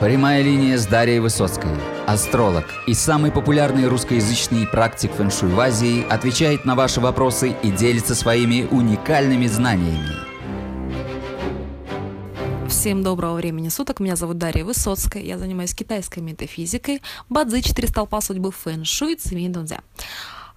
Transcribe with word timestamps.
Прямая 0.00 0.42
линия 0.42 0.76
с 0.76 0.84
Дарьей 0.84 1.20
Высоцкой. 1.20 1.70
Астролог 2.06 2.66
и 2.86 2.92
самый 2.92 3.32
популярный 3.32 3.88
русскоязычный 3.88 4.66
практик 4.66 5.10
фэншуй 5.10 5.48
в 5.48 5.58
Азии 5.58 6.06
отвечает 6.06 6.66
на 6.66 6.74
ваши 6.74 7.00
вопросы 7.00 7.56
и 7.62 7.70
делится 7.70 8.14
своими 8.14 8.68
уникальными 8.70 9.46
знаниями. 9.46 10.10
Всем 12.68 13.02
доброго 13.02 13.36
времени 13.36 13.70
суток. 13.70 14.00
Меня 14.00 14.16
зовут 14.16 14.36
Дарья 14.36 14.66
Высоцкая. 14.66 15.22
Я 15.22 15.38
занимаюсь 15.38 15.74
китайской 15.74 16.18
метафизикой, 16.18 17.00
бадзи, 17.30 17.62
четыре 17.62 17.88
столпа 17.88 18.20
судьбы, 18.20 18.52
фэн-шуй, 18.52 19.14
цимей 19.14 19.48
дунзя. 19.48 19.80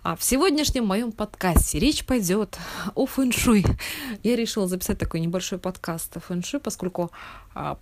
А 0.09 0.15
в 0.15 0.23
сегодняшнем 0.23 0.87
моем 0.87 1.11
подкасте 1.11 1.77
речь 1.77 2.03
пойдет 2.03 2.57
о 2.95 3.05
фэншуй. 3.05 3.63
Я 4.23 4.35
решила 4.35 4.67
записать 4.67 4.97
такой 4.97 5.19
небольшой 5.19 5.59
подкаст 5.59 6.17
о 6.17 6.19
фэншуй, 6.19 6.59
поскольку 6.59 7.11
а, 7.53 7.75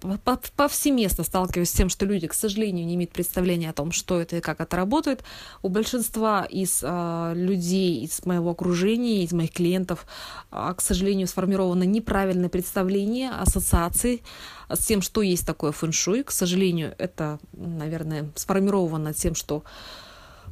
повсеместно 0.57 1.24
сталкиваюсь 1.24 1.70
с 1.70 1.71
тем, 1.71 1.88
что 1.88 2.05
люди, 2.05 2.28
к 2.28 2.34
сожалению, 2.34 2.86
не 2.86 2.96
имеют 2.96 3.14
представления 3.14 3.69
о 3.69 3.74
том, 3.74 3.93
что 3.93 4.19
это 4.19 4.36
и 4.36 4.42
как 4.42 4.60
это 4.60 4.75
работает. 4.75 5.24
У 5.61 5.69
большинства 5.69 6.43
из 6.43 6.82
а, 6.83 7.32
людей, 7.33 8.04
из 8.04 8.25
моего 8.25 8.50
окружения, 8.50 9.24
из 9.24 9.32
моих 9.32 9.54
клиентов, 9.54 10.05
а, 10.52 10.74
к 10.74 10.82
сожалению, 10.82 11.28
сформировано 11.28 11.83
неправильное 11.83 12.50
представление, 12.50 13.32
ассоциации 13.32 14.21
с 14.68 14.86
тем, 14.86 15.02
что 15.02 15.21
есть 15.21 15.47
такое 15.47 15.71
фэншуй. 15.71 16.24
К 16.24 16.32
сожалению, 16.32 16.94
это, 16.97 17.39
наверное, 17.54 18.30
сформировано 18.36 19.14
тем, 19.14 19.33
что 19.33 19.64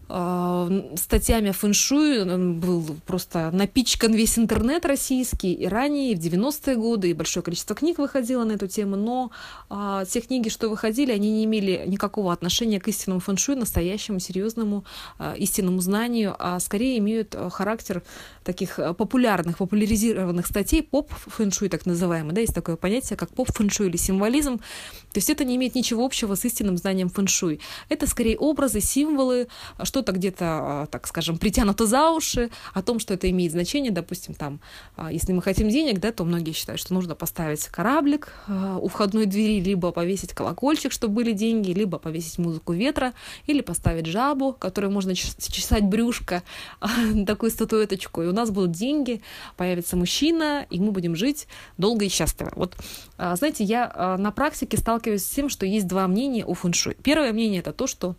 статьями 0.07 1.49
о 1.49 1.53
фэншуй 1.53 2.25
был 2.53 2.97
просто 3.07 3.49
напичкан 3.51 4.13
весь 4.13 4.37
интернет 4.37 4.85
российский 4.85 5.53
и 5.53 5.65
ранее, 5.65 6.11
и 6.11 6.15
в 6.15 6.19
90-е 6.19 6.75
годы, 6.75 7.09
и 7.09 7.13
большое 7.13 7.43
количество 7.43 7.75
книг 7.75 7.97
выходило 7.97 8.43
на 8.43 8.53
эту 8.53 8.67
тему, 8.67 8.97
но 8.97 9.31
а, 9.69 10.05
те 10.05 10.21
книги, 10.21 10.49
что 10.49 10.69
выходили, 10.69 11.11
они 11.11 11.31
не 11.31 11.45
имели 11.45 11.85
никакого 11.87 12.31
отношения 12.31 12.79
к 12.79 12.87
истинному 12.87 13.19
фэншуй, 13.19 13.55
настоящему, 13.55 14.19
серьезному, 14.19 14.85
а, 15.17 15.33
истинному 15.33 15.81
знанию, 15.81 16.35
а 16.37 16.59
скорее 16.59 16.99
имеют 16.99 17.33
а, 17.33 17.49
характер 17.49 18.03
таких 18.43 18.79
популярных, 18.97 19.57
популяризированных 19.57 20.45
статей, 20.45 20.83
поп-фэншуй 20.83 21.69
так 21.69 21.87
называемый, 21.87 22.33
да, 22.35 22.41
есть 22.41 22.53
такое 22.53 22.75
понятие, 22.75 23.17
как 23.17 23.31
поп-фэншуй 23.31 23.87
или 23.87 23.97
символизм, 23.97 24.59
то 24.59 25.17
есть 25.17 25.29
это 25.29 25.45
не 25.45 25.55
имеет 25.55 25.75
ничего 25.75 26.05
общего 26.05 26.35
с 26.35 26.45
истинным 26.45 26.77
знанием 26.77 27.09
фэншуй. 27.09 27.61
Это 27.89 28.05
скорее 28.05 28.37
образы, 28.37 28.81
символы, 28.81 29.47
что-то 29.95 30.11
где-то, 30.11 30.45
а, 30.45 30.85
так 30.87 31.07
скажем, 31.07 31.37
притянуто 31.37 31.85
за 31.85 32.11
уши, 32.11 32.49
о 32.73 32.81
том, 32.81 32.99
что 32.99 33.13
это 33.13 33.29
имеет 33.29 33.53
значение, 33.53 33.93
допустим, 33.93 34.33
там, 34.33 34.59
а, 34.97 35.09
если 35.09 35.31
мы 35.31 35.41
хотим 35.41 35.69
денег, 35.69 36.01
да, 36.01 36.11
то 36.11 36.25
многие 36.25 36.51
считают, 36.51 36.81
что 36.81 36.93
нужно 36.93 37.15
поставить 37.15 37.65
кораблик 37.67 38.33
а, 38.47 38.77
у 38.77 38.89
входной 38.89 39.25
двери, 39.25 39.61
либо 39.61 39.91
повесить 39.91 40.33
колокольчик, 40.33 40.91
чтобы 40.91 41.13
были 41.13 41.31
деньги, 41.31 41.71
либо 41.71 41.97
повесить 41.97 42.39
музыку 42.39 42.73
ветра, 42.73 43.13
или 43.47 43.61
поставить 43.61 44.05
жабу, 44.05 44.51
которой 44.51 44.91
можно 44.91 45.15
чесать 45.15 45.85
брюшко, 45.85 46.43
такую 47.25 47.51
статуэточку, 47.51 48.21
и 48.21 48.27
у 48.27 48.33
нас 48.33 48.51
будут 48.51 48.73
деньги, 48.73 49.21
появится 49.55 49.95
мужчина, 49.95 50.65
и 50.69 50.77
мы 50.77 50.91
будем 50.91 51.15
жить 51.15 51.47
долго 51.77 52.03
и 52.03 52.09
счастливо. 52.09 52.51
Вот, 52.57 52.75
знаете, 53.15 53.63
я 53.63 54.17
на 54.19 54.31
практике 54.31 54.75
сталкиваюсь 54.75 55.23
с 55.23 55.29
тем, 55.29 55.47
что 55.47 55.65
есть 55.65 55.87
два 55.87 56.05
мнения 56.09 56.43
о 56.43 56.53
фэншуй. 56.53 56.97
Первое 57.01 57.31
мнение 57.31 57.61
это 57.61 57.71
то, 57.71 57.87
что 57.87 58.15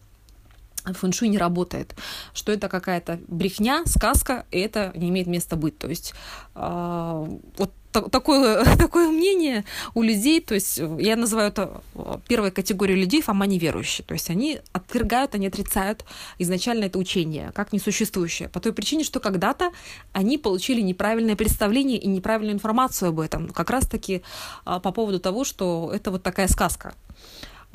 фэншуй 0.95 1.29
не 1.29 1.39
работает, 1.39 1.95
что 2.35 2.53
это 2.53 2.69
какая-то 2.69 3.21
брехня, 3.29 3.85
сказка, 3.87 4.47
и 4.51 4.59
это 4.59 4.93
не 4.95 5.09
имеет 5.09 5.27
места 5.27 5.57
быть. 5.57 5.79
То 5.79 5.89
есть 5.89 6.15
э, 6.55 7.27
вот 7.59 7.73
такое, 8.01 8.65
такое 8.77 9.09
мнение 9.09 9.65
у 9.95 10.03
людей, 10.03 10.41
то 10.41 10.55
есть 10.55 10.79
я 10.99 11.17
называю 11.17 11.49
это 11.49 11.83
первой 12.29 12.51
категорией 12.51 13.01
людей 13.01 13.23
фома 13.23 13.47
неверующие. 13.47 14.05
То 14.05 14.15
есть 14.15 14.31
они 14.31 14.61
отвергают, 14.73 15.35
они 15.35 15.47
отрицают 15.47 16.05
изначально 16.39 16.85
это 16.85 16.99
учение, 16.99 17.53
как 17.55 17.73
несуществующее. 17.73 18.49
По 18.49 18.61
той 18.61 18.73
причине, 18.73 19.05
что 19.05 19.21
когда-то 19.21 19.73
они 20.13 20.39
получили 20.39 20.81
неправильное 20.81 21.37
представление 21.37 21.99
и 21.99 22.07
неправильную 22.07 22.55
информацию 22.55 23.11
об 23.11 23.21
этом. 23.21 23.49
Как 23.49 23.71
раз-таки 23.71 24.23
а, 24.65 24.81
по 24.81 24.93
поводу 24.93 25.21
того, 25.21 25.45
что 25.45 25.91
это 25.95 26.11
вот 26.11 26.23
такая 26.23 26.49
сказка. 26.49 26.95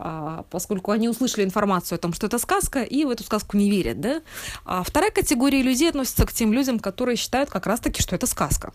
А, 0.03 0.45
поскольку 0.50 0.91
они 0.91 1.07
услышали 1.09 1.44
информацию 1.44 1.95
о 1.95 2.00
том, 2.00 2.12
что 2.12 2.25
это 2.25 2.39
сказка, 2.39 2.81
и 2.81 3.06
в 3.06 3.12
эту 3.12 3.23
сказку 3.23 3.56
не 3.56 3.69
верят. 3.69 4.01
Да? 4.01 4.22
А 4.66 4.81
вторая 4.81 5.12
категория 5.12 5.62
людей 5.62 5.89
относится 5.89 6.25
к 6.25 6.34
тем 6.34 6.51
людям, 6.51 6.79
которые 6.79 7.16
считают 7.17 7.51
как 7.51 7.67
раз-таки, 7.67 8.01
что 8.01 8.16
это 8.16 8.25
сказка. 8.25 8.73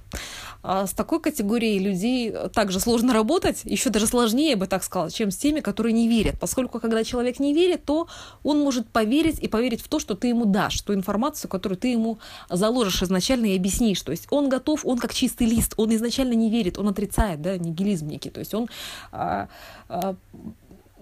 А 0.63 0.87
с 0.87 0.93
такой 0.93 1.21
категорией 1.21 1.81
людей 1.81 2.33
также 2.55 2.79
сложно 2.79 3.13
работать, 3.13 3.63
еще 3.65 3.91
даже 3.91 4.07
сложнее, 4.07 4.51
я 4.51 4.57
бы 4.57 4.69
так 4.69 4.85
сказала, 4.85 5.11
чем 5.11 5.33
с 5.33 5.37
теми, 5.37 5.59
которые 5.59 5.93
не 5.93 6.09
верят. 6.09 6.39
Поскольку 6.39 6.79
когда 6.79 7.03
человек 7.03 7.41
не 7.41 7.53
верит, 7.53 7.85
то 7.85 8.07
он 8.45 8.61
может 8.61 8.89
поверить 8.89 9.41
и 9.41 9.49
поверить 9.49 9.83
в 9.83 9.89
то, 9.89 9.99
что 9.99 10.15
ты 10.15 10.29
ему 10.29 10.45
дашь, 10.45 10.81
ту 10.83 10.95
информацию, 10.95 11.51
которую 11.51 11.77
ты 11.77 11.89
ему 11.89 12.21
заложишь 12.49 13.03
изначально 13.03 13.47
и 13.47 13.57
объяснишь. 13.57 14.01
То 14.03 14.13
есть 14.13 14.29
он 14.31 14.49
готов, 14.49 14.87
он 14.87 14.99
как 14.99 15.13
чистый 15.13 15.49
лист, 15.49 15.75
он 15.77 15.93
изначально 15.93 16.35
не 16.35 16.51
верит, 16.51 16.79
он 16.79 16.89
отрицает, 16.89 17.43
да, 17.43 17.59
нигилизм 17.59 18.07
некий. 18.07 18.31
То 18.31 18.39
есть 18.39 18.55
он 18.55 18.69
а, 19.11 19.49
а, 19.89 20.15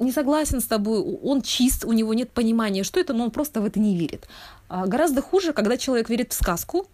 не 0.04 0.12
согласен 0.12 0.60
с 0.60 0.64
тобой, 0.64 1.00
он 1.00 1.42
чист, 1.42 1.84
у 1.84 1.92
него 1.92 2.14
нет 2.14 2.30
понимания, 2.30 2.84
что 2.84 3.00
это, 3.00 3.12
но 3.12 3.24
он 3.24 3.30
просто 3.30 3.60
в 3.60 3.64
это 3.64 3.80
не 3.80 3.96
верит. 3.96 4.28
А 4.68 4.86
гораздо 4.86 5.22
хуже, 5.22 5.52
когда 5.52 5.76
человек 5.76 6.08
верит 6.08 6.32
в 6.32 6.36
сказку, 6.36 6.86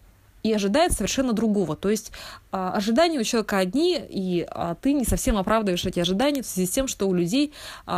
и 0.43 0.51
ожидает 0.51 0.93
совершенно 0.93 1.33
другого. 1.33 1.75
То 1.75 1.89
есть 1.91 2.11
а, 2.51 2.71
ожидания 2.73 3.19
у 3.19 3.23
человека 3.23 3.59
одни, 3.59 4.01
и 4.09 4.43
а, 4.49 4.73
ты 4.73 4.93
не 4.93 5.05
совсем 5.05 5.37
оправдываешь 5.37 5.85
эти 5.85 5.99
ожидания 5.99 6.41
в 6.41 6.47
связи 6.47 6.67
с 6.67 6.71
тем, 6.71 6.87
что 6.87 7.07
у 7.07 7.13
людей 7.13 7.53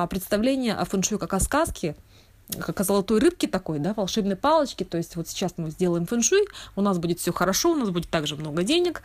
представление 0.09 0.73
о 0.73 0.83
фэншуй 0.83 1.19
как 1.19 1.33
о 1.33 1.39
сказке– 1.39 1.95
как 2.59 2.79
о 2.79 2.83
золотой 2.83 3.19
рыбке 3.19 3.47
такой, 3.47 3.79
да, 3.79 3.93
волшебной 3.93 4.35
палочки. 4.35 4.83
То 4.83 4.97
есть 4.97 5.15
вот 5.15 5.27
сейчас 5.27 5.53
мы 5.57 5.69
сделаем 5.71 6.05
фэншуй, 6.05 6.47
у 6.75 6.81
нас 6.81 6.97
будет 6.97 7.19
все 7.19 7.31
хорошо, 7.31 7.71
у 7.71 7.75
нас 7.75 7.89
будет 7.89 8.09
также 8.09 8.35
много 8.35 8.63
денег, 8.63 9.01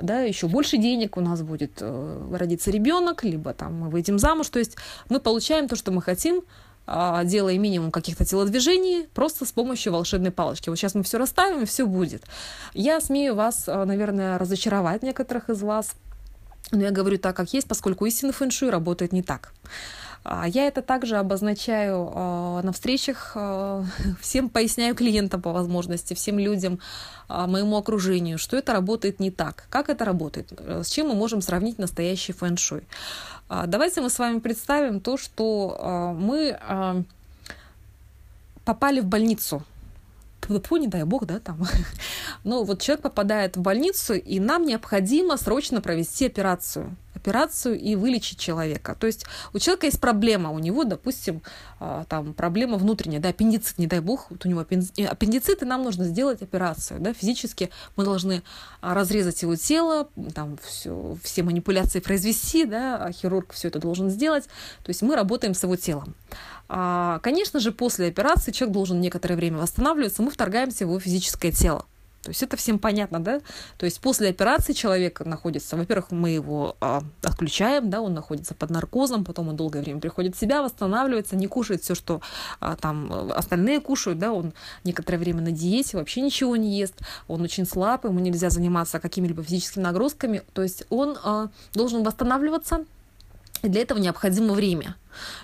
да, 0.00 0.20
еще 0.20 0.48
больше 0.48 0.76
денег, 0.76 1.16
у 1.16 1.20
нас 1.20 1.42
будет 1.42 1.78
э, 1.80 2.28
родиться 2.32 2.70
ребенок, 2.70 3.24
либо 3.24 3.52
там 3.52 3.74
мы 3.80 3.90
выйдем 3.90 4.18
замуж. 4.18 4.48
То 4.48 4.58
есть 4.58 4.76
мы 5.08 5.20
получаем 5.20 5.68
то, 5.68 5.76
что 5.76 5.92
мы 5.92 6.02
хотим, 6.02 6.42
э, 6.86 7.20
делая 7.24 7.58
минимум 7.58 7.90
каких-то 7.90 8.24
телодвижений, 8.24 9.06
просто 9.14 9.44
с 9.44 9.52
помощью 9.52 9.92
волшебной 9.92 10.30
палочки. 10.30 10.68
Вот 10.68 10.76
сейчас 10.76 10.94
мы 10.94 11.02
все 11.02 11.18
расставим, 11.18 11.62
и 11.62 11.66
все 11.66 11.86
будет. 11.86 12.22
Я 12.74 13.00
смею 13.00 13.34
вас, 13.34 13.64
э, 13.66 13.84
наверное, 13.84 14.38
разочаровать 14.38 15.02
некоторых 15.02 15.50
из 15.50 15.62
вас, 15.62 15.94
но 16.72 16.82
я 16.82 16.90
говорю 16.90 17.18
так, 17.18 17.36
как 17.36 17.52
есть, 17.52 17.66
поскольку 17.66 18.06
истинный 18.06 18.32
фэншуй 18.32 18.70
работает 18.70 19.12
не 19.12 19.22
так. 19.22 19.52
А, 20.22 20.46
я 20.46 20.66
это 20.66 20.82
также 20.82 21.16
обозначаю 21.16 22.12
а, 22.14 22.62
на 22.62 22.72
встречах, 22.72 23.32
а, 23.34 23.84
всем 24.20 24.48
поясняю 24.48 24.94
клиентам 24.94 25.40
по 25.40 25.52
возможности, 25.52 26.14
всем 26.14 26.38
людям, 26.38 26.78
моему 27.28 27.76
окружению, 27.76 28.38
что 28.38 28.56
это 28.56 28.72
работает 28.72 29.20
не 29.20 29.30
так. 29.30 29.66
Как 29.70 29.88
это 29.88 30.04
работает? 30.04 30.52
С 30.58 30.88
чем 30.88 31.08
мы 31.08 31.14
можем 31.14 31.42
сравнить 31.42 31.78
настоящий 31.78 32.32
фэн-шуй? 32.32 32.82
Давайте 33.48 34.00
мы 34.00 34.10
с 34.10 34.18
вами 34.18 34.40
представим 34.40 35.00
то, 35.00 35.16
что 35.16 36.16
мы 36.18 36.58
попали 38.64 38.98
в 38.98 39.04
больницу. 39.04 39.62
Фу, 40.40 40.76
не 40.76 40.88
дай 40.88 41.04
бог, 41.04 41.26
да, 41.26 41.38
там. 41.38 41.64
Но 42.44 42.64
вот 42.64 42.82
человек 42.82 43.02
попадает 43.02 43.56
в 43.56 43.60
больницу, 43.60 44.14
и 44.14 44.40
нам 44.40 44.66
необходимо 44.66 45.36
срочно 45.36 45.80
провести 45.80 46.26
операцию 46.26 46.96
операцию 47.20 47.78
и 47.78 47.94
вылечить 47.94 48.38
человека. 48.38 48.96
То 48.98 49.06
есть 49.06 49.26
у 49.52 49.58
человека 49.58 49.86
есть 49.86 50.00
проблема, 50.00 50.50
у 50.50 50.58
него, 50.58 50.84
допустим, 50.84 51.42
а, 51.78 52.04
там 52.08 52.32
проблема 52.34 52.78
внутренняя, 52.78 53.20
да, 53.20 53.28
аппендицит, 53.28 53.78
не 53.78 53.86
дай 53.86 54.00
бог, 54.00 54.30
вот 54.30 54.44
у 54.44 54.48
него 54.48 54.60
аппендицит, 54.60 55.62
и 55.62 55.66
нам 55.66 55.82
нужно 55.82 56.04
сделать 56.04 56.42
операцию, 56.42 57.00
да, 57.00 57.12
физически 57.12 57.70
мы 57.96 58.04
должны 58.04 58.42
а, 58.80 58.94
разрезать 58.94 59.42
его 59.42 59.56
тело, 59.56 60.08
там 60.34 60.58
все, 60.62 61.16
все 61.22 61.42
манипуляции 61.42 62.00
произвести, 62.00 62.64
да, 62.64 62.96
а 62.96 63.12
хирург 63.12 63.52
все 63.52 63.68
это 63.68 63.78
должен 63.78 64.10
сделать, 64.10 64.44
то 64.82 64.88
есть 64.88 65.02
мы 65.02 65.14
работаем 65.14 65.54
с 65.54 65.62
его 65.62 65.76
телом. 65.76 66.14
Конечно 67.22 67.58
же, 67.58 67.72
после 67.72 68.06
операции 68.06 68.52
человек 68.52 68.74
должен 68.74 69.00
некоторое 69.00 69.34
время 69.34 69.58
восстанавливаться, 69.58 70.22
мы 70.22 70.30
вторгаемся 70.30 70.86
в 70.86 70.90
его 70.90 71.00
физическое 71.00 71.50
тело. 71.50 71.84
То 72.22 72.30
есть 72.30 72.42
это 72.42 72.56
всем 72.56 72.78
понятно, 72.78 73.22
да? 73.22 73.40
То 73.78 73.86
есть 73.86 74.00
после 74.00 74.28
операции 74.28 74.74
человек 74.74 75.20
находится, 75.20 75.76
во-первых, 75.76 76.10
мы 76.10 76.30
его 76.30 76.76
а, 76.80 77.02
отключаем, 77.22 77.88
да, 77.88 78.02
он 78.02 78.12
находится 78.12 78.54
под 78.54 78.70
наркозом, 78.70 79.24
потом 79.24 79.48
он 79.48 79.56
долгое 79.56 79.82
время 79.82 80.00
приходит 80.00 80.36
в 80.36 80.38
себя, 80.38 80.62
восстанавливается, 80.62 81.36
не 81.36 81.46
кушает 81.46 81.82
все, 81.82 81.94
что 81.94 82.20
а, 82.60 82.76
там 82.76 83.30
остальные 83.32 83.80
кушают, 83.80 84.18
да, 84.18 84.32
он 84.32 84.52
некоторое 84.84 85.16
время 85.16 85.40
на 85.40 85.50
диете, 85.50 85.96
вообще 85.96 86.20
ничего 86.20 86.56
не 86.56 86.78
ест, 86.78 86.96
он 87.26 87.40
очень 87.40 87.66
слаб, 87.66 88.04
ему 88.04 88.18
нельзя 88.18 88.50
заниматься 88.50 89.00
какими-либо 89.00 89.42
физическими 89.42 89.82
нагрузками, 89.82 90.42
то 90.52 90.62
есть 90.62 90.84
он 90.90 91.16
а, 91.24 91.48
должен 91.72 92.02
восстанавливаться, 92.02 92.84
Для 93.62 93.82
этого 93.82 93.98
необходимо 93.98 94.54
время. 94.54 94.96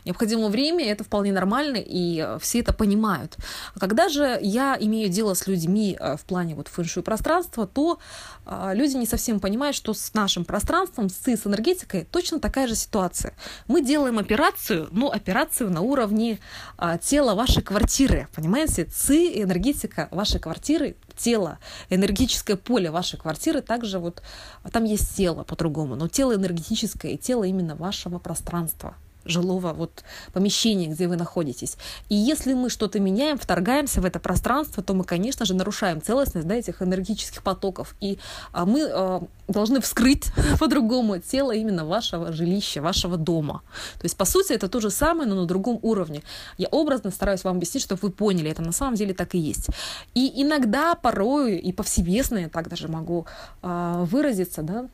Необходимо 0.04 0.48
время, 0.48 0.86
это 0.86 1.04
вполне 1.04 1.32
нормально, 1.32 1.76
и 1.76 2.20
э, 2.20 2.38
все 2.40 2.60
это 2.60 2.72
понимают. 2.72 3.36
Когда 3.78 4.08
же 4.08 4.38
я 4.40 4.76
имею 4.78 5.08
дело 5.08 5.34
с 5.34 5.46
людьми 5.46 5.96
э, 5.98 6.16
в 6.16 6.24
плане 6.24 6.54
вот 6.54 6.68
фэншуй 6.68 7.02
пространства, 7.02 7.66
то 7.66 7.98
э, 8.46 8.70
люди 8.74 8.96
не 8.96 9.06
совсем 9.06 9.40
понимают, 9.40 9.76
что 9.76 9.92
с 9.92 10.14
нашим 10.14 10.44
пространством, 10.44 11.08
с, 11.08 11.26
с 11.26 11.46
энергетикой 11.46 12.04
точно 12.10 12.40
такая 12.40 12.68
же 12.68 12.74
ситуация. 12.74 13.34
Мы 13.66 13.82
делаем 13.82 14.18
операцию, 14.18 14.88
но 14.92 15.10
операцию 15.10 15.70
на 15.70 15.80
уровне 15.80 16.38
тела 17.02 17.34
вашей 17.34 17.62
квартиры, 17.62 18.28
понимаете? 18.34 18.84
ЦИ, 18.84 19.42
энергетика 19.42 20.08
вашей 20.10 20.40
квартиры, 20.40 20.96
тело, 21.16 21.58
энергетическое 21.90 22.56
поле 22.56 22.90
вашей 22.90 23.18
квартиры, 23.18 23.62
также 23.62 23.98
вот 23.98 24.22
там 24.72 24.84
есть 24.84 25.16
тело 25.16 25.44
по-другому, 25.44 25.96
но 25.96 26.08
тело 26.08 26.34
энергетическое 26.34 27.12
и 27.12 27.16
тело 27.16 27.44
именно 27.44 27.74
вашего 27.74 28.18
пространства 28.18 28.96
жилого 29.26 29.72
вот 29.72 30.04
помещения, 30.32 30.86
где 30.86 31.08
вы 31.08 31.16
находитесь. 31.16 31.76
И 32.08 32.14
если 32.14 32.54
мы 32.54 32.70
что-то 32.70 33.00
меняем, 33.00 33.38
вторгаемся 33.38 34.00
в 34.00 34.04
это 34.04 34.18
пространство, 34.18 34.82
то 34.82 34.94
мы, 34.94 35.04
конечно 35.04 35.44
же, 35.44 35.54
нарушаем 35.54 36.00
целостность 36.02 36.46
да, 36.46 36.54
этих 36.54 36.82
энергетических 36.82 37.42
потоков. 37.42 37.94
И 38.00 38.18
а, 38.52 38.64
мы 38.64 38.88
а, 38.90 39.22
должны 39.48 39.80
вскрыть 39.80 40.30
по-другому 40.58 41.18
тело 41.18 41.52
именно 41.52 41.84
вашего 41.84 42.32
жилища, 42.32 42.82
вашего 42.82 43.16
дома. 43.16 43.62
То 43.98 44.04
есть, 44.04 44.16
по 44.16 44.24
сути, 44.24 44.52
это 44.52 44.68
то 44.68 44.80
же 44.80 44.90
самое, 44.90 45.28
но 45.28 45.34
на 45.34 45.46
другом 45.46 45.78
уровне. 45.82 46.22
Я 46.58 46.68
образно 46.68 47.10
стараюсь 47.10 47.44
вам 47.44 47.56
объяснить, 47.56 47.82
чтобы 47.82 48.00
вы 48.02 48.10
поняли, 48.10 48.50
это 48.50 48.62
на 48.62 48.72
самом 48.72 48.94
деле 48.94 49.14
так 49.14 49.34
и 49.34 49.38
есть. 49.38 49.68
И 50.14 50.42
иногда, 50.42 50.94
порой, 50.94 51.56
и 51.56 51.72
повсеместно 51.72 52.38
я 52.38 52.48
так 52.48 52.68
даже 52.68 52.88
могу 52.88 53.26
а, 53.62 54.04
выразиться, 54.04 54.62
да, 54.62 54.88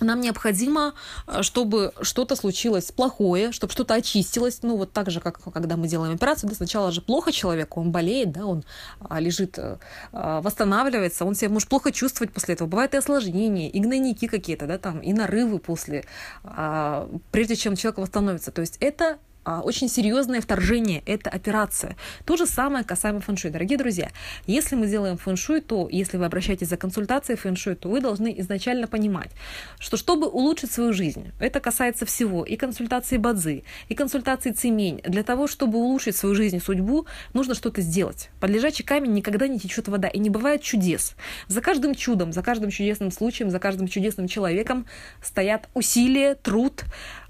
нам 0.00 0.20
необходимо, 0.20 0.94
э, 1.26 1.42
чтобы 1.42 1.92
что-то 2.02 2.36
случилось 2.36 2.90
плохое, 2.90 3.52
чтобы 3.52 3.72
что-то 3.72 3.94
очистилось. 3.94 4.60
Ну, 4.62 4.76
вот 4.76 4.92
так 4.92 5.10
же, 5.10 5.20
как 5.20 5.40
когда 5.52 5.76
мы 5.76 5.88
делаем 5.88 6.14
операцию, 6.14 6.50
да, 6.50 6.56
сначала 6.56 6.90
же 6.90 7.00
плохо 7.00 7.32
человеку, 7.32 7.80
он 7.80 7.92
болеет, 7.92 8.32
да, 8.32 8.46
он 8.46 8.64
а, 9.00 9.20
лежит, 9.20 9.58
э, 9.58 9.78
а, 10.12 10.40
восстанавливается, 10.40 11.24
он 11.24 11.34
себя 11.34 11.50
может 11.50 11.68
плохо 11.68 11.92
чувствовать 11.92 12.32
после 12.32 12.54
этого. 12.54 12.68
Бывают 12.68 12.94
и 12.94 12.96
осложнения, 12.96 13.70
и 13.70 13.80
гнойники 13.80 14.26
какие-то, 14.26 14.66
да, 14.66 14.78
там, 14.78 14.98
и 14.98 15.12
нарывы 15.12 15.58
после, 15.58 16.04
а, 16.42 17.08
прежде 17.30 17.56
чем 17.56 17.76
человек 17.76 17.98
восстановится. 17.98 18.50
То 18.50 18.62
есть 18.62 18.76
это 18.80 19.18
очень 19.44 19.88
серьезное 19.88 20.40
вторжение, 20.40 21.02
это 21.06 21.30
операция. 21.30 21.96
То 22.24 22.36
же 22.36 22.46
самое 22.46 22.84
касаемо 22.84 23.20
фэншуй. 23.20 23.50
Дорогие 23.50 23.78
друзья, 23.78 24.10
если 24.46 24.74
мы 24.74 24.86
делаем 24.86 25.16
фэншуй, 25.16 25.60
то 25.60 25.88
если 25.90 26.16
вы 26.16 26.24
обращаетесь 26.24 26.68
за 26.68 26.76
консультацией 26.76 27.36
фэншуй, 27.36 27.74
то 27.74 27.88
вы 27.88 28.00
должны 28.00 28.34
изначально 28.38 28.86
понимать, 28.86 29.30
что 29.78 29.96
чтобы 29.96 30.28
улучшить 30.28 30.72
свою 30.72 30.92
жизнь, 30.92 31.32
это 31.38 31.60
касается 31.60 32.06
всего, 32.06 32.44
и 32.44 32.56
консультации 32.56 33.16
бадзы, 33.16 33.64
и 33.88 33.94
консультации 33.94 34.52
цимень, 34.52 35.00
для 35.04 35.22
того, 35.22 35.46
чтобы 35.46 35.78
улучшить 35.78 36.16
свою 36.16 36.34
жизнь 36.34 36.56
и 36.56 36.60
судьбу, 36.60 37.06
нужно 37.32 37.54
что-то 37.54 37.80
сделать. 37.80 38.30
Под 38.40 38.50
лежачий 38.50 38.82
камень 38.82 39.12
никогда 39.12 39.48
не 39.48 39.58
течет 39.58 39.88
вода, 39.88 40.08
и 40.08 40.18
не 40.18 40.30
бывает 40.30 40.62
чудес. 40.62 41.14
За 41.48 41.60
каждым 41.60 41.94
чудом, 41.94 42.32
за 42.32 42.42
каждым 42.42 42.70
чудесным 42.70 43.10
случаем, 43.10 43.50
за 43.50 43.58
каждым 43.58 43.88
чудесным 43.88 44.28
человеком 44.28 44.86
стоят 45.22 45.68
усилия, 45.74 46.34
труд, 46.34 46.84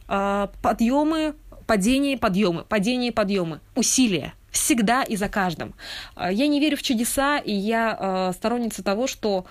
а, 0.07 0.51
подъемы, 0.61 1.35
падения 1.67 2.15
и 2.15 2.17
подъемы, 2.17 2.65
падения 2.65 3.09
и 3.09 3.13
подъемы, 3.13 3.61
усилия 3.75 4.35
всегда 4.55 5.03
и 5.03 5.17
за 5.17 5.29
каждым. 5.29 5.75
А, 6.15 6.33
я 6.33 6.47
не 6.47 6.61
верю 6.61 6.77
в 6.77 6.83
чудеса, 6.83 7.39
и 7.39 7.53
я 7.53 7.97
а, 7.99 8.33
сторонница 8.33 8.83
того, 8.83 9.07
что 9.07 9.45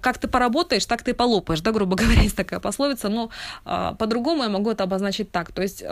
как 0.00 0.18
ты 0.18 0.28
поработаешь, 0.28 0.86
так 0.86 1.02
ты 1.02 1.10
и 1.10 1.14
полопаешь, 1.14 1.60
да, 1.60 1.72
грубо 1.72 1.96
говоря, 2.02 2.22
есть 2.22 2.36
такая 2.36 2.58
пословица, 2.58 3.08
но 3.08 3.30
а, 3.64 3.94
по-другому 3.94 4.42
я 4.42 4.48
могу 4.48 4.70
это 4.70 4.84
обозначить 4.84 5.30
так. 5.30 5.52
То 5.52 5.62
есть, 5.62 5.84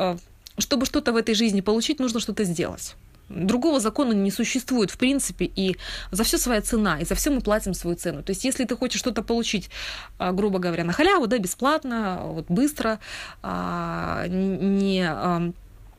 чтобы 0.58 0.86
что-то 0.86 1.12
в 1.12 1.16
этой 1.16 1.34
жизни 1.34 1.60
получить, 1.60 2.00
нужно 2.00 2.20
что-то 2.20 2.44
сделать. 2.44 2.96
Другого 3.34 3.80
закона 3.80 4.12
не 4.12 4.30
существует, 4.30 4.90
в 4.90 4.98
принципе, 4.98 5.44
и 5.44 5.76
за 6.10 6.24
все 6.24 6.38
своя 6.38 6.60
цена, 6.60 7.00
и 7.00 7.04
за 7.04 7.14
все 7.14 7.30
мы 7.30 7.40
платим 7.40 7.74
свою 7.74 7.96
цену. 7.96 8.22
То 8.22 8.30
есть, 8.30 8.44
если 8.44 8.64
ты 8.64 8.76
хочешь 8.76 9.00
что-то 9.00 9.22
получить, 9.22 9.70
а, 10.18 10.32
грубо 10.32 10.58
говоря, 10.58 10.84
на 10.84 10.92
халяву, 10.92 11.26
да, 11.26 11.38
бесплатно, 11.38 12.20
вот 12.24 12.46
быстро, 12.48 12.98
а, 13.42 14.26
не 14.28 15.52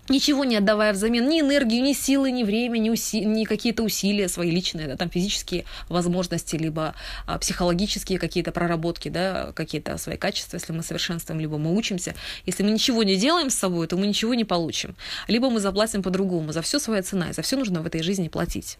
ничего 0.09 0.43
не 0.43 0.55
отдавая 0.55 0.93
взамен, 0.93 1.27
ни 1.29 1.41
энергию, 1.41 1.81
ни 1.81 1.93
силы, 1.93 2.31
ни 2.31 2.43
время, 2.43 2.77
ни, 2.77 2.89
уси... 2.89 3.23
ни 3.25 3.45
какие-то 3.45 3.83
усилия 3.83 4.27
свои 4.27 4.51
личные, 4.51 4.87
да, 4.87 4.95
там 4.95 5.09
физические 5.09 5.65
возможности, 5.89 6.55
либо 6.55 6.95
а, 7.25 7.37
психологические 7.37 8.19
какие-то 8.19 8.51
проработки, 8.51 9.09
да, 9.09 9.51
какие-то 9.53 9.97
свои 9.97 10.17
качества, 10.17 10.57
если 10.57 10.73
мы 10.73 10.83
совершенствуем, 10.83 11.39
либо 11.39 11.57
мы 11.57 11.75
учимся. 11.75 12.15
Если 12.45 12.63
мы 12.63 12.71
ничего 12.71 13.03
не 13.03 13.15
делаем 13.15 13.49
с 13.49 13.55
собой, 13.55 13.87
то 13.87 13.97
мы 13.97 14.07
ничего 14.07 14.33
не 14.33 14.45
получим. 14.45 14.95
Либо 15.27 15.49
мы 15.49 15.59
заплатим 15.59 16.03
по-другому. 16.03 16.51
За 16.51 16.61
все 16.61 16.79
своя 16.79 17.01
цена, 17.03 17.29
и 17.29 17.33
за 17.33 17.41
все 17.41 17.57
нужно 17.57 17.81
в 17.81 17.85
этой 17.85 18.03
жизни 18.03 18.27
платить. 18.27 18.77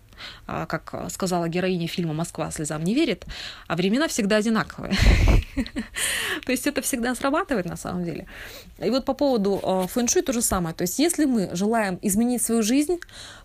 А, 0.48 0.66
как 0.66 1.12
сказала 1.12 1.48
героиня 1.48 1.88
фильма 1.88 2.14
«Москва 2.14 2.52
слезам 2.52 2.84
не 2.84 2.94
верит», 2.94 3.26
а 3.68 3.76
времена 3.76 4.08
всегда 4.08 4.38
одинаковые. 4.38 4.94
То 6.46 6.52
есть 6.52 6.68
это 6.68 6.82
всегда 6.82 7.16
срабатывает 7.16 7.66
на 7.66 7.78
самом 7.78 8.04
деле. 8.04 8.28
И 8.80 8.90
вот 8.90 9.06
по 9.06 9.14
поводу 9.14 9.60
а, 9.64 9.88
фэн-шуй 9.88 10.22
то 10.22 10.34
же 10.34 10.42
самое. 10.42 10.76
То 10.76 10.84
есть 10.84 11.00
если 11.00 11.26
мы 11.26 11.50
желаем 11.54 12.00
изменить 12.02 12.42
свою 12.42 12.64
жизнь, 12.64 13.00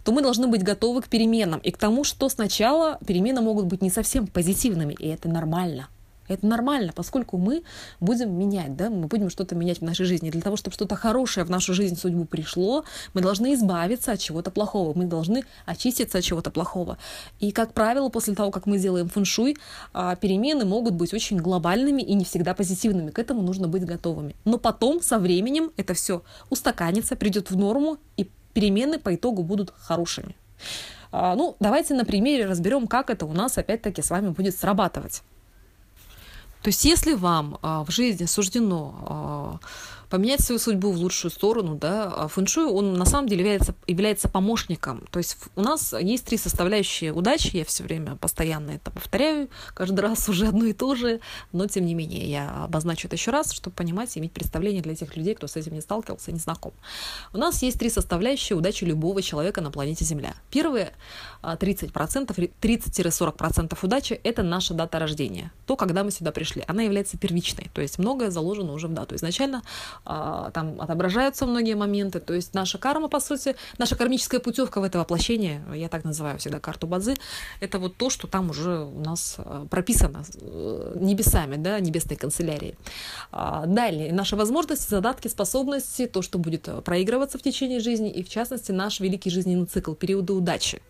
то 0.04 0.12
мы 0.12 0.22
должны 0.22 0.46
быть 0.48 0.62
готовы 0.62 1.02
к 1.02 1.08
переменам 1.08 1.60
и 1.60 1.70
к 1.70 1.78
тому, 1.78 2.04
что 2.04 2.28
сначала 2.28 2.98
перемены 3.06 3.40
могут 3.40 3.66
быть 3.66 3.82
не 3.82 3.90
совсем 3.90 4.26
позитивными, 4.26 4.94
и 4.94 5.08
это 5.08 5.28
нормально. 5.28 5.88
Это 6.28 6.46
нормально, 6.46 6.92
поскольку 6.94 7.38
мы 7.38 7.62
будем 8.00 8.38
менять, 8.38 8.76
да, 8.76 8.90
мы 8.90 9.06
будем 9.06 9.30
что-то 9.30 9.54
менять 9.54 9.78
в 9.78 9.82
нашей 9.82 10.06
жизни. 10.06 10.30
Для 10.30 10.42
того, 10.42 10.56
чтобы 10.56 10.74
что-то 10.74 10.94
хорошее 10.94 11.44
в 11.44 11.50
нашу 11.50 11.74
жизнь, 11.74 11.96
судьбу 11.96 12.24
пришло, 12.24 12.84
мы 13.14 13.20
должны 13.20 13.54
избавиться 13.54 14.12
от 14.12 14.20
чего-то 14.20 14.50
плохого, 14.50 14.96
мы 14.96 15.06
должны 15.06 15.44
очиститься 15.66 16.18
от 16.18 16.24
чего-то 16.24 16.50
плохого. 16.50 16.98
И, 17.40 17.50
как 17.52 17.72
правило, 17.72 18.08
после 18.08 18.34
того, 18.34 18.50
как 18.50 18.66
мы 18.66 18.78
делаем 18.78 19.08
фэншуй, 19.08 19.56
а, 19.92 20.16
перемены 20.16 20.64
могут 20.64 20.94
быть 20.94 21.14
очень 21.14 21.38
глобальными 21.38 22.02
и 22.02 22.14
не 22.14 22.24
всегда 22.24 22.54
позитивными. 22.54 23.10
К 23.10 23.18
этому 23.18 23.42
нужно 23.42 23.68
быть 23.68 23.84
готовыми. 23.84 24.36
Но 24.44 24.58
потом, 24.58 25.00
со 25.00 25.18
временем, 25.18 25.72
это 25.76 25.94
все 25.94 26.22
устаканится, 26.50 27.16
придет 27.16 27.50
в 27.50 27.56
норму, 27.56 27.98
и 28.16 28.28
перемены 28.52 28.98
по 28.98 29.14
итогу 29.14 29.42
будут 29.42 29.72
хорошими. 29.78 30.34
А, 31.12 31.34
ну, 31.34 31.56
давайте 31.60 31.94
на 31.94 32.04
примере 32.04 32.46
разберем, 32.46 32.86
как 32.86 33.10
это 33.10 33.26
у 33.26 33.32
нас 33.32 33.56
опять-таки 33.56 34.02
с 34.02 34.10
вами 34.10 34.28
будет 34.28 34.56
срабатывать. 34.56 35.22
То 36.68 36.70
есть 36.70 36.84
если 36.84 37.14
вам 37.14 37.58
а, 37.62 37.82
в 37.82 37.90
жизни 37.90 38.26
суждено 38.26 38.94
а, 39.06 39.58
поменять 40.10 40.40
свою 40.40 40.58
судьбу 40.58 40.90
в 40.90 40.96
лучшую 40.96 41.30
сторону, 41.30 41.76
да, 41.76 42.04
а 42.04 42.28
фэншуй, 42.28 42.66
он 42.66 42.94
на 42.94 43.04
самом 43.04 43.28
деле 43.28 43.40
является, 43.40 43.74
является 43.86 44.28
помощником. 44.28 45.04
То 45.10 45.18
есть 45.18 45.36
у 45.56 45.60
нас 45.60 45.92
есть 45.92 46.24
три 46.24 46.38
составляющие 46.38 47.12
удачи, 47.12 47.56
я 47.56 47.64
все 47.64 47.82
время 47.84 48.16
постоянно 48.16 48.72
это 48.72 48.90
повторяю, 48.90 49.48
каждый 49.74 50.00
раз 50.00 50.28
уже 50.28 50.46
одно 50.46 50.64
и 50.64 50.72
то 50.72 50.94
же, 50.94 51.20
но 51.52 51.66
тем 51.66 51.86
не 51.86 51.94
менее 51.94 52.30
я 52.30 52.64
обозначу 52.64 53.06
это 53.06 53.16
еще 53.16 53.30
раз, 53.30 53.52
чтобы 53.52 53.74
понимать 53.74 54.16
и 54.16 54.20
иметь 54.20 54.32
представление 54.32 54.82
для 54.82 54.94
тех 54.94 55.16
людей, 55.16 55.34
кто 55.34 55.46
с 55.46 55.56
этим 55.56 55.74
не 55.74 55.80
сталкивался, 55.80 56.32
не 56.32 56.38
знаком. 56.38 56.72
У 57.32 57.38
нас 57.38 57.62
есть 57.62 57.78
три 57.78 57.90
составляющие 57.90 58.56
удачи 58.56 58.84
любого 58.84 59.22
человека 59.22 59.60
на 59.60 59.70
планете 59.70 60.04
Земля. 60.04 60.34
Первые 60.50 60.92
30%, 61.42 62.50
30-40% 62.60 63.78
удачи– 63.82 64.20
это 64.24 64.42
наша 64.42 64.74
дата 64.74 64.98
рождения, 64.98 65.52
то, 65.66 65.76
когда 65.76 66.04
мы 66.04 66.10
сюда 66.10 66.32
пришли. 66.32 66.64
Она 66.66 66.82
является 66.82 67.18
первичной, 67.18 67.70
то 67.72 67.80
есть 67.80 67.98
многое 67.98 68.30
заложено 68.30 68.72
уже 68.72 68.88
в 68.88 68.94
дату. 68.94 69.14
Изначально 69.14 69.62
там 70.04 70.80
отображаются 70.80 71.46
многие 71.46 71.74
моменты. 71.74 72.20
То 72.20 72.34
есть 72.34 72.54
наша 72.54 72.78
карма, 72.78 73.08
по 73.08 73.20
сути, 73.20 73.56
наша 73.78 73.96
кармическая 73.96 74.40
путевка 74.40 74.80
в 74.80 74.84
это 74.84 74.98
воплощение, 74.98 75.62
я 75.74 75.88
так 75.88 76.04
называю 76.04 76.38
всегда 76.38 76.60
карту 76.60 76.86
Бадзи, 76.86 77.16
это 77.60 77.78
вот 77.78 77.96
то, 77.96 78.10
что 78.10 78.26
там 78.26 78.50
уже 78.50 78.80
у 78.80 79.00
нас 79.00 79.36
а, 79.38 79.66
прописано 79.66 80.24
э, 80.40 80.96
небесами, 81.00 81.56
да, 81.56 81.78
небесной 81.80 82.16
канцелярии. 82.16 82.76
А, 83.32 83.66
далее, 83.66 84.12
наши 84.12 84.36
возможности, 84.36 84.88
задатки, 84.88 85.28
способности, 85.28 86.06
то, 86.06 86.22
что 86.22 86.38
будет 86.38 86.68
проигрываться 86.84 87.38
в 87.38 87.42
течение 87.42 87.80
жизни, 87.80 88.10
и 88.10 88.22
в 88.22 88.28
частности 88.28 88.72
наш 88.72 89.00
великий 89.00 89.30
жизненный 89.30 89.66
цикл, 89.66 89.94
периоды 89.94 90.32
удачи, 90.32 90.82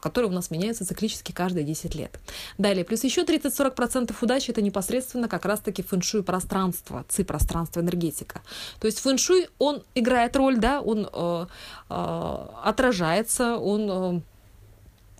который 0.00 0.26
у 0.26 0.32
нас 0.32 0.50
меняется 0.50 0.86
циклически 0.86 1.32
каждые 1.32 1.64
10 1.64 1.94
лет. 1.94 2.18
Далее, 2.58 2.84
плюс 2.84 3.04
еще 3.04 3.22
30-40% 3.22 4.14
удачи 4.20 4.50
это 4.50 4.62
непосредственно 4.62 5.28
как 5.28 5.44
раз-таки 5.44 5.82
фэншуй 5.82 6.22
пространство, 6.22 7.04
ци 7.08 7.24
пространство, 7.24 7.80
энергетика 7.80 8.35
человека. 8.36 8.42
То 8.80 8.86
есть 8.86 9.00
фэн-шуй, 9.00 9.48
он 9.58 9.82
играет 9.94 10.36
роль, 10.36 10.56
да, 10.56 10.80
он 10.80 11.08
э, 11.12 11.46
э, 11.90 12.46
отражается, 12.64 13.56
он... 13.56 13.90
Э, 13.90 14.20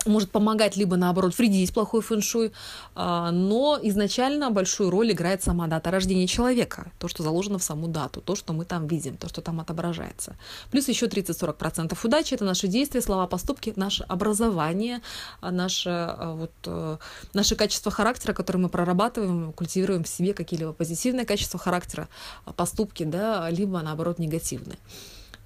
может 0.07 0.31
помогать, 0.31 0.77
либо 0.77 0.97
наоборот 0.97 1.37
вредить 1.39 1.73
плохой 1.73 2.01
фэншуй, 2.01 2.53
а, 2.95 3.31
но 3.31 3.79
изначально 3.83 4.51
большую 4.51 4.91
роль 4.91 5.13
играет 5.13 5.43
сама 5.43 5.67
дата 5.67 5.91
рождения 5.91 6.27
человека, 6.27 6.93
то, 6.99 7.09
что 7.09 7.23
заложено 7.23 7.59
в 7.59 7.63
саму 7.63 7.89
дату, 7.89 8.21
то, 8.21 8.37
что 8.37 8.53
мы 8.53 8.65
там 8.65 8.87
видим, 8.87 9.17
то, 9.17 9.29
что 9.29 9.41
там 9.41 9.61
отображается. 9.61 10.37
Плюс 10.71 10.89
еще 10.89 11.07
30-40% 11.07 11.97
удачи– 12.03 12.35
это 12.37 12.45
наши 12.45 12.69
действия, 12.69 13.01
слова, 13.01 13.27
поступки, 13.27 13.73
наше 13.77 14.05
образование, 14.05 15.03
а, 15.41 15.51
наше, 15.51 15.91
а, 15.91 16.35
вот, 16.35 16.53
э, 16.67 16.97
наше 17.33 17.57
качество 17.57 17.91
характера, 17.91 18.33
которое 18.33 18.61
мы 18.61 18.69
прорабатываем, 18.69 19.53
культивируем 19.53 20.05
в 20.05 20.09
себе 20.09 20.35
какие-либо 20.35 20.73
позитивные 20.73 21.27
качества 21.27 21.59
характера, 21.59 22.09
поступки, 22.57 23.05
да, 23.05 23.49
либо 23.51 23.81
наоборот 23.83 24.19
негативные. 24.19 24.79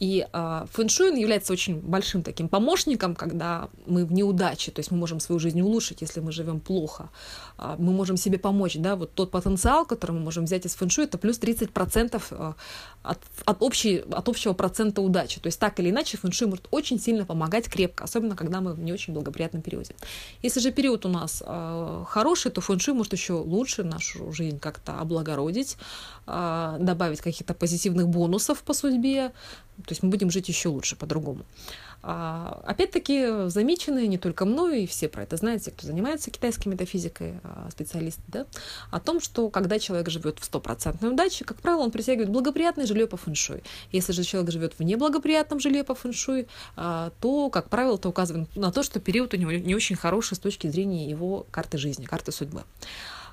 И 0.01 0.27
э, 0.33 0.67
фэншуй 0.73 1.21
является 1.21 1.53
очень 1.53 1.79
большим 1.79 2.23
таким 2.23 2.49
помощником, 2.49 3.15
когда 3.15 3.69
мы 3.87 4.07
в 4.07 4.13
неудаче, 4.13 4.71
то 4.71 4.81
есть 4.81 4.91
мы 4.91 4.97
можем 4.97 5.21
свою 5.21 5.39
жизнь 5.39 5.61
улучшить, 5.61 6.01
если 6.01 6.21
мы 6.21 6.33
живем 6.33 6.59
плохо. 6.61 7.11
Э, 7.59 7.77
мы 7.79 7.93
можем 7.93 8.17
себе 8.17 8.39
помочь, 8.39 8.77
да, 8.77 8.97
вот 8.97 9.13
тот 9.15 9.31
потенциал, 9.31 9.85
который 9.85 10.13
мы 10.13 10.21
можем 10.21 10.47
взять 10.47 10.65
из 10.65 10.75
фэншуй, 10.75 11.05
это 11.05 11.19
плюс 11.19 11.39
30% 11.39 12.23
э, 12.31 12.53
от, 13.03 13.19
от, 13.45 13.63
общей, 13.63 14.03
от 14.11 14.29
общего 14.29 14.55
процента 14.55 15.03
удачи. 15.03 15.39
То 15.39 15.49
есть 15.49 15.61
так 15.61 15.79
или 15.81 15.91
иначе 15.91 16.17
фэншуй 16.17 16.49
может 16.49 16.69
очень 16.71 16.99
сильно 16.99 17.27
помогать 17.27 17.69
крепко, 17.69 18.05
особенно 18.05 18.37
когда 18.37 18.63
мы 18.63 18.73
в 18.73 18.81
не 18.81 18.95
очень 18.95 19.13
благоприятном 19.13 19.61
периоде. 19.61 19.95
Если 20.43 20.61
же 20.61 20.73
период 20.73 21.05
у 21.05 21.11
нас 21.11 21.43
э, 21.47 22.05
хороший, 22.09 22.51
то 22.51 22.63
фэншуй 22.63 22.95
может 22.95 23.13
еще 23.13 23.35
лучше 23.35 23.85
нашу 23.85 24.33
жизнь 24.33 24.59
как-то 24.59 24.99
облагородить, 24.99 25.77
э, 26.27 26.77
добавить 26.81 27.21
каких-то 27.21 27.53
позитивных 27.53 28.09
бонусов 28.09 28.63
по 28.63 28.73
судьбе, 28.73 29.33
то 29.81 29.93
есть 29.93 30.03
мы 30.03 30.11
будем 30.11 30.31
жить 30.31 30.49
еще 30.49 30.69
лучше 30.69 30.97
по-другому. 30.97 31.45
А, 32.03 32.63
опять-таки 32.65 33.49
замечены 33.49 34.07
не 34.07 34.17
только 34.17 34.47
мною, 34.47 34.77
и 34.77 34.87
все 34.87 35.09
про 35.09 35.25
это 35.25 35.37
знаете, 35.37 35.71
кто 35.71 35.87
занимается 35.87 36.31
китайской 36.31 36.69
метафизикой, 36.69 37.35
а, 37.43 37.69
специалисты, 37.71 38.23
да, 38.29 38.47
о 38.91 39.01
том, 39.01 39.21
что 39.21 39.51
когда 39.51 39.79
человек 39.79 40.09
живет 40.09 40.39
в 40.39 40.45
стопроцентной 40.45 41.11
удаче, 41.11 41.45
как 41.45 41.59
правило, 41.61 41.83
он 41.83 41.91
притягивает 41.91 42.31
благоприятное 42.31 42.87
жилье 42.87 43.07
по 43.07 43.19
фэншуй. 43.19 43.63
Если 43.93 44.13
же 44.13 44.25
человек 44.25 44.51
живет 44.51 44.75
в 44.79 44.83
неблагоприятном 44.83 45.61
жилье 45.61 45.85
по 45.85 45.95
фэншуй, 45.95 46.49
а, 46.77 47.13
то, 47.21 47.51
как 47.51 47.69
правило, 47.69 47.97
это 47.97 48.09
указывает 48.09 48.55
на 48.57 48.73
то, 48.73 48.83
что 48.83 48.99
период 48.99 49.35
у 49.35 49.37
него 49.37 49.53
не 49.53 49.75
очень 49.75 49.97
хороший 49.97 50.37
с 50.37 50.41
точки 50.41 50.69
зрения 50.69 51.09
его 51.09 51.47
карты 51.51 51.77
жизни, 51.77 52.07
карты 52.07 52.33
судьбы. 52.33 52.65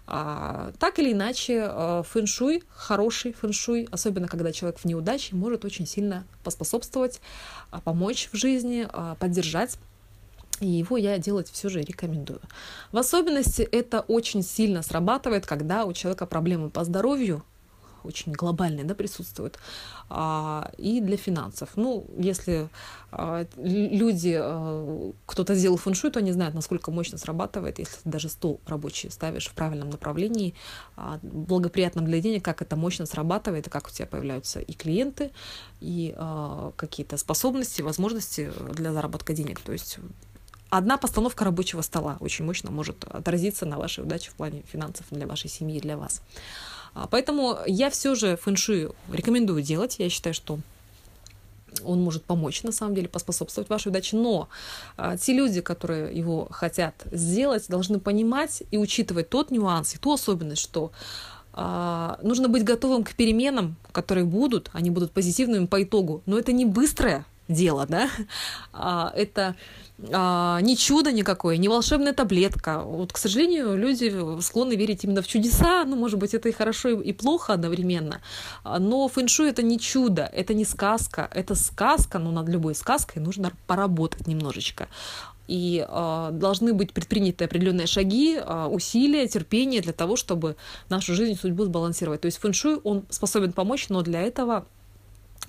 А, 0.10 0.72
так 0.80 1.00
или 1.00 1.12
иначе, 1.12 1.66
а, 1.68 2.02
фэншуй, 2.04 2.64
хороший 2.70 3.34
фэншуй, 3.34 3.90
особенно 3.92 4.28
когда 4.28 4.54
человек 4.54 4.80
в 4.80 4.86
неудаче, 4.86 5.36
может 5.36 5.66
очень 5.66 5.86
сильно 5.86 6.26
поспособствовать, 6.46 7.20
а, 7.72 7.82
помочь 7.82 8.30
в 8.32 8.38
жизни, 8.38 8.88
а, 8.90 9.16
поддержать. 9.16 9.78
И 10.62 10.68
его 10.68 10.98
я 10.98 11.18
делать 11.20 11.52
все 11.52 11.70
же 11.70 11.82
рекомендую. 11.82 12.40
В 12.92 12.98
особенности 12.98 13.62
это 13.62 14.00
очень 14.02 14.42
сильно 14.42 14.82
срабатывает, 14.82 15.46
когда 15.46 15.86
у 15.86 15.94
человека 15.94 16.26
проблемы 16.26 16.70
по 16.70 16.84
здоровью, 16.84 17.44
очень 18.08 18.32
глобальные 18.32 18.86
да, 18.86 18.96
присутствуют, 18.96 19.60
а, 20.10 20.72
и 20.78 21.02
для 21.02 21.18
финансов. 21.18 21.70
Ну, 21.76 22.06
если 22.18 22.70
а, 23.12 23.46
люди, 23.58 24.38
а, 24.40 25.12
кто-то 25.26 25.56
сделал 25.56 25.78
фэншуй, 25.78 26.12
то 26.12 26.20
они 26.20 26.32
знают, 26.32 26.56
насколько 26.56 26.92
мощно 26.92 27.18
срабатывает, 27.18 27.80
если 27.80 27.98
даже 28.06 28.30
стол 28.30 28.60
рабочий 28.66 29.10
ставишь 29.12 29.48
в 29.48 29.54
правильном 29.54 29.90
направлении, 29.90 30.54
а, 30.96 31.20
благоприятном 31.22 32.06
для 32.06 32.22
денег, 32.22 32.44
как 32.44 32.62
это 32.62 32.76
мощно 32.76 33.06
срабатывает, 33.06 33.68
и 33.68 33.70
как 33.70 33.88
у 33.88 33.92
тебя 33.92 34.08
появляются 34.08 34.60
и 34.60 34.74
клиенты, 34.74 35.32
и 35.82 36.14
а, 36.18 36.72
какие-то 36.76 37.18
способности, 37.18 37.82
возможности 37.82 38.52
для 38.74 38.94
заработка 38.94 39.34
денег. 39.34 39.60
То 39.62 39.74
есть 39.74 40.00
одна 40.70 40.98
постановка 40.98 41.46
рабочего 41.46 41.82
стола 41.82 42.18
очень 42.20 42.46
мощно 42.46 42.72
может 42.72 43.04
отразиться 43.06 43.66
на 43.66 43.78
вашей 43.78 44.04
удаче 44.04 44.32
в 44.32 44.36
плане 44.36 44.64
финансов 44.72 45.06
для 45.12 45.28
вашей 45.28 45.50
семьи, 45.50 45.80
для 45.80 45.98
вас. 45.98 46.22
А, 46.98 47.08
поэтому 47.08 47.60
я 47.68 47.90
все 47.92 48.16
же 48.16 48.38
фэншуй 48.38 48.90
рекомендую 49.12 49.62
делать. 49.62 49.98
Я 50.00 50.10
считаю, 50.10 50.34
что 50.34 50.60
он 51.86 52.02
может 52.02 52.24
помочь, 52.24 52.64
на 52.64 52.72
самом 52.72 52.96
деле, 52.96 53.08
поспособствовать 53.08 53.70
вашей 53.70 53.90
удаче. 53.90 54.18
Но 54.18 54.50
а, 54.98 55.16
те 55.16 55.34
люди, 55.34 55.62
которые 55.62 56.18
его 56.18 56.48
хотят 56.50 56.96
сделать, 57.12 57.68
должны 57.68 58.00
понимать 58.00 58.64
и 58.72 58.78
учитывать 58.78 59.30
тот 59.30 59.52
нюанс 59.52 59.94
и 59.94 60.00
ту 60.00 60.14
особенность, 60.14 60.62
что 60.62 60.92
а, 61.54 62.20
нужно 62.24 62.50
быть 62.50 62.64
готовым 62.64 63.04
к 63.04 63.14
переменам, 63.14 63.76
которые 63.92 64.26
будут, 64.26 64.72
они 64.74 64.90
будут 64.90 65.12
позитивными 65.12 65.68
по 65.68 65.84
итогу. 65.84 66.24
Но 66.26 66.40
это 66.40 66.52
не 66.52 66.66
быстрое 66.66 67.26
дело, 67.48 67.86
да, 67.88 68.10
а, 68.74 69.12
это 69.16 69.56
а, 70.12 70.60
не 70.62 70.78
чудо 70.78 71.12
никакое, 71.12 71.58
не 71.58 71.70
волшебная 71.70 72.14
таблетка. 72.14 72.82
Вот, 72.82 73.14
к 73.14 73.18
сожалению, 73.18 73.76
люди 73.76 74.42
склонны 74.42 74.74
верить 74.74 75.04
именно 75.04 75.22
в 75.22 75.28
чудеса, 75.28 75.84
ну, 75.86 75.96
может 75.96 76.20
быть, 76.20 76.34
это 76.34 76.50
и 76.50 76.52
хорошо, 76.52 76.90
и 76.90 77.14
плохо 77.14 77.54
одновременно, 77.54 78.22
но 78.64 79.08
фэншуй 79.08 79.50
это 79.50 79.64
не 79.64 79.80
чудо, 79.80 80.30
это 80.34 80.54
не 80.54 80.66
сказка, 80.66 81.30
это 81.34 81.56
сказка, 81.56 82.20
но 82.20 82.32
над 82.32 82.50
любой 82.50 82.76
сказкой 82.76 83.22
нужно 83.22 83.52
поработать 83.66 84.28
немножечко 84.28 84.88
и 85.48 85.86
э, 85.88 86.30
должны 86.34 86.74
быть 86.74 86.94
предприняты 86.94 87.46
определенные 87.46 87.88
шаги, 87.88 88.38
э, 88.38 88.66
усилия, 88.66 89.28
терпение 89.28 89.82
для 89.82 89.94
того, 89.94 90.16
чтобы 90.16 90.56
нашу 90.90 91.14
жизнь 91.14 91.34
и 91.34 91.36
судьбу 91.36 91.64
сбалансировать. 91.66 92.22
То 92.22 92.26
есть 92.26 92.38
фэншуй, 92.38 92.76
он 92.84 93.06
способен 93.10 93.54
помочь, 93.54 93.90
но 93.90 94.02
для 94.02 94.22
этого 94.22 94.66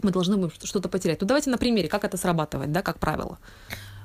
мы 0.03 0.11
должны 0.11 0.37
будем 0.37 0.53
что-то 0.63 0.89
потерять. 0.89 1.21
Ну 1.21 1.27
давайте 1.27 1.51
на 1.51 1.59
примере, 1.59 1.89
как 1.89 2.05
это 2.05 2.17
срабатывает, 2.17 2.73
да, 2.73 2.83
как 2.83 2.99
правило. 2.99 3.39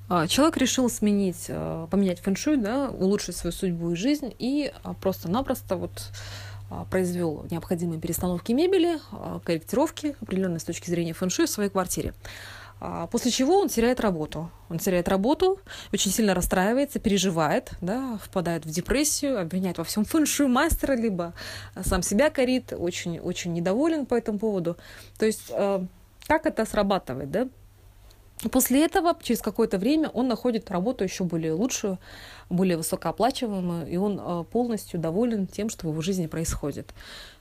А, 0.09 0.27
человек 0.27 0.57
решил 0.57 0.89
сменить, 0.89 1.47
а, 1.49 1.87
поменять 1.87 2.19
фэншуй, 2.19 2.57
да, 2.57 2.89
улучшить 2.89 3.35
свою 3.35 3.53
судьбу 3.53 3.91
и 3.91 3.95
жизнь, 3.95 4.33
и 4.37 4.71
а, 4.83 4.93
просто-напросто 4.93 5.75
вот 5.75 6.09
произвел 6.89 7.45
необходимые 7.51 8.01
перестановки 8.01 8.51
мебели, 8.51 8.97
корректировки 9.43 10.15
определенные 10.21 10.59
с 10.59 10.63
точки 10.63 10.89
зрения 10.89 11.13
фэншуй 11.13 11.45
в 11.45 11.49
своей 11.49 11.69
квартире. 11.69 12.15
После 13.11 13.31
чего 13.31 13.59
он 13.59 13.69
теряет 13.69 13.99
работу. 13.99 14.51
Он 14.69 14.77
теряет 14.77 15.07
работу, 15.07 15.59
очень 15.93 16.11
сильно 16.11 16.33
расстраивается, 16.33 16.99
переживает, 16.99 17.71
да, 17.79 18.19
впадает 18.21 18.65
в 18.65 18.69
депрессию, 18.69 19.39
обвиняет 19.39 19.77
во 19.77 19.83
всем 19.83 20.03
фэншуй 20.03 20.47
мастера, 20.47 20.93
либо 20.93 21.33
сам 21.81 22.01
себя 22.01 22.29
корит, 22.29 22.73
очень, 22.73 23.19
очень 23.19 23.53
недоволен 23.53 24.05
по 24.05 24.15
этому 24.15 24.39
поводу. 24.39 24.77
То 25.17 25.25
есть 25.25 25.51
как 26.27 26.45
это 26.45 26.65
срабатывает, 26.65 27.31
да? 27.31 27.47
После 28.51 28.83
этого, 28.83 29.15
через 29.21 29.41
какое-то 29.41 29.77
время, 29.77 30.09
он 30.09 30.27
находит 30.27 30.69
работу 30.69 31.03
еще 31.03 31.23
более 31.23 31.53
лучшую, 31.53 31.97
более 32.49 32.77
высокооплачиваемую, 32.77 33.87
и 33.87 33.95
он 33.95 34.19
э, 34.19 34.43
полностью 34.51 34.99
доволен 34.99 35.47
тем, 35.47 35.69
что 35.69 35.87
в 35.87 35.91
его 35.91 36.01
жизни 36.01 36.27
происходит. 36.27 36.93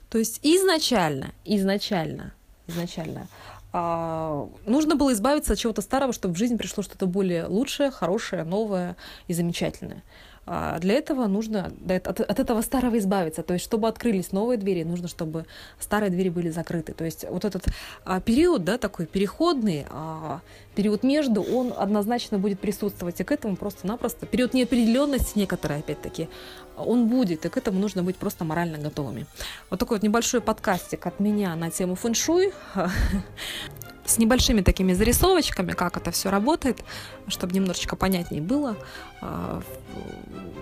То 0.09 0.17
есть 0.17 0.39
изначально, 0.43 1.33
изначально, 1.43 2.33
изначально 2.67 3.27
а, 3.73 4.47
нужно 4.67 4.95
было 4.95 5.13
избавиться 5.13 5.53
от 5.53 5.59
чего-то 5.59 5.81
старого, 5.81 6.13
чтобы 6.13 6.35
в 6.35 6.37
жизнь 6.37 6.57
пришло 6.57 6.83
что-то 6.83 7.07
более 7.07 7.47
лучшее, 7.47 7.89
хорошее, 7.89 8.43
новое 8.43 8.95
и 9.27 9.33
замечательное. 9.33 10.03
А 10.45 10.77
для 10.79 10.95
этого 10.95 11.27
нужно 11.27 11.71
от, 11.87 12.19
от 12.19 12.39
этого 12.39 12.61
старого 12.61 12.97
избавиться. 12.97 13.43
То 13.43 13.53
есть, 13.53 13.63
чтобы 13.63 13.87
открылись 13.87 14.31
новые 14.31 14.57
двери, 14.57 14.83
нужно, 14.83 15.07
чтобы 15.07 15.45
старые 15.79 16.09
двери 16.09 16.29
были 16.29 16.49
закрыты. 16.49 16.93
То 16.93 17.05
есть, 17.05 17.25
вот 17.29 17.45
этот 17.45 17.65
а, 18.03 18.19
период, 18.19 18.65
да, 18.65 18.77
такой 18.77 19.05
переходный, 19.05 19.85
а, 19.89 20.41
период 20.75 21.03
между, 21.03 21.41
он 21.41 21.73
однозначно 21.75 22.39
будет 22.39 22.59
присутствовать. 22.59 23.21
И 23.21 23.23
к 23.23 23.31
этому 23.31 23.55
просто-напросто 23.55 24.25
период 24.25 24.53
неопределенности 24.53 25.39
некоторые, 25.39 25.79
опять-таки, 25.79 26.27
он 26.75 27.07
будет, 27.07 27.45
и 27.45 27.49
к 27.49 27.55
этому 27.55 27.79
нужно 27.79 28.03
быть 28.03 28.17
просто 28.17 28.43
морально 28.43 28.77
готовыми. 28.77 29.25
Вот 29.69 29.79
такой 29.79 29.97
вот 29.97 30.03
небольшой 30.03 30.41
подкастик 30.41 31.05
от 31.05 31.19
меня 31.19 31.55
на 31.55 31.71
тему 31.71 31.95
фэншуй 31.95 32.53
с 34.05 34.17
небольшими 34.17 34.61
такими 34.61 34.93
зарисовочками, 34.93 35.71
как 35.71 35.97
это 35.97 36.11
все 36.11 36.29
работает, 36.29 36.83
чтобы 37.27 37.53
немножечко 37.53 37.95
понятнее 37.95 38.41
было. 38.41 38.75
А, 39.21 39.61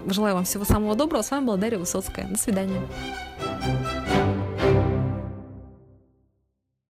желаю 0.07 0.35
вам 0.35 0.45
всего 0.45 0.65
самого 0.65 0.95
доброго. 0.95 1.21
С 1.21 1.31
вами 1.31 1.45
была 1.45 1.57
Дарья 1.57 1.79
Высоцкая. 1.79 2.27
До 2.27 2.37
свидания. 2.37 2.81